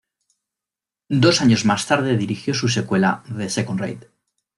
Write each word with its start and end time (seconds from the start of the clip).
Dos 1.11 1.41
años 1.41 1.63
más 1.63 1.85
tarde 1.85 2.17
dirigió 2.17 2.55
su 2.55 2.67
secuela: 2.69 3.21
"The 3.37 3.51
Second 3.51 3.79
Raid". 3.79 3.99